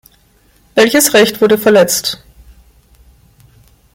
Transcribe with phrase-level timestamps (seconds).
[0.73, 2.23] Welches Recht wurde verletzt?